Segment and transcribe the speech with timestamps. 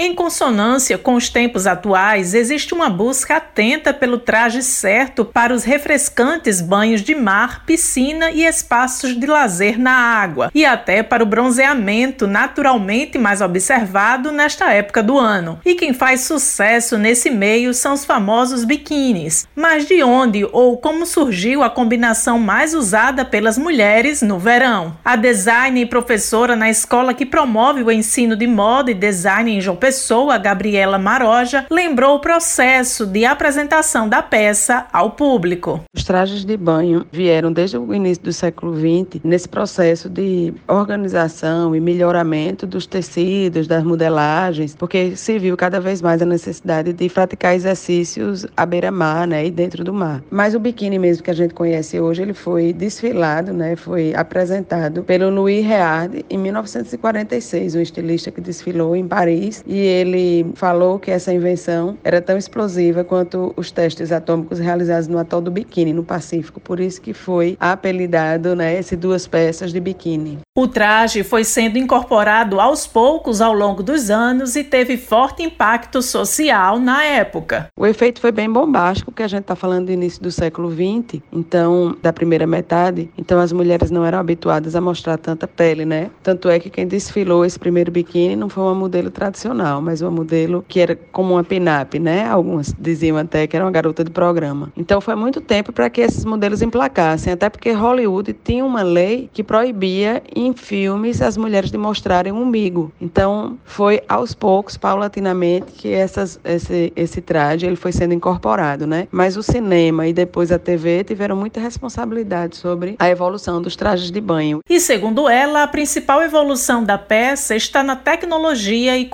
[0.00, 5.64] Em consonância com os tempos atuais, existe uma busca atenta pelo traje certo para os
[5.64, 11.26] refrescantes banhos de mar, piscina e espaços de lazer na água, e até para o
[11.26, 15.58] bronzeamento naturalmente mais observado nesta época do ano.
[15.66, 19.48] E quem faz sucesso nesse meio são os famosos biquínis.
[19.56, 24.96] Mas de onde ou como surgiu a combinação mais usada pelas mulheres no verão?
[25.04, 29.60] A design e professora na escola que promove o ensino de moda e design em
[29.60, 35.80] João Pessoa, Gabriela Maroja, lembrou o processo de apresentação da peça ao público.
[35.96, 41.74] Os trajes de banho vieram desde o início do século XX nesse processo de organização
[41.74, 47.08] e melhoramento dos tecidos, das modelagens, porque se viu cada vez mais a necessidade de
[47.08, 50.22] praticar exercícios à beira-mar, né, e dentro do mar.
[50.30, 55.02] Mas o biquíni mesmo que a gente conhece hoje, ele foi desfilado, né, foi apresentado
[55.02, 61.10] pelo Louis Reard em 1946, um estilista que desfilou em Paris e ele falou que
[61.10, 66.04] essa invenção era tão explosiva quanto os testes atômicos realizados no atol do Biquíni, no
[66.04, 66.60] Pacífico.
[66.60, 70.38] Por isso que foi apelidado, né, essas duas peças de biquíni.
[70.56, 76.02] O traje foi sendo incorporado aos poucos ao longo dos anos e teve forte impacto
[76.02, 77.68] social na época.
[77.78, 81.22] O efeito foi bem bombástico, porque a gente está falando do início do século XX,
[81.32, 86.10] então, da primeira metade, então as mulheres não eram habituadas a mostrar tanta pele, né?
[86.22, 90.10] Tanto é que quem desfilou esse primeiro biquíni não foi uma modelo tradicional, mas uma
[90.10, 92.26] modelo que era como uma pin-up, né?
[92.26, 94.72] Algumas diziam até que era uma garota de programa.
[94.76, 99.28] Então foi muito tempo para que esses modelos emplacassem, até porque Hollywood tinha uma lei
[99.32, 102.92] que proibia em filmes as mulheres de mostrarem um umbigo.
[103.00, 109.06] Então foi aos poucos, paulatinamente, que essas, esse, esse traje ele foi sendo incorporado, né?
[109.10, 114.10] Mas o cinema e depois a TV tiveram muita responsabilidade sobre a evolução dos trajes
[114.10, 114.60] de banho.
[114.68, 119.06] E segundo ela, a principal evolução da peça está na tecnologia e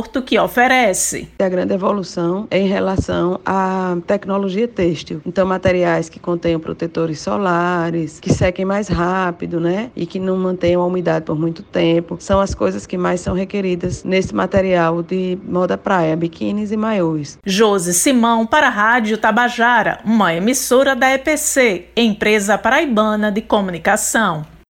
[0.00, 1.28] conforto que oferece.
[1.38, 5.20] A grande evolução é em relação à tecnologia têxtil.
[5.26, 9.90] Então, materiais que contenham protetores solares, que sequem mais rápido, né?
[9.94, 13.34] E que não mantenham a umidade por muito tempo, são as coisas que mais são
[13.34, 17.38] requeridas nesse material de moda praia, biquínis e maiôs.
[17.44, 24.46] Josi Simão para a Rádio Tabajara, uma emissora da EPC, empresa paraibana de comunicação.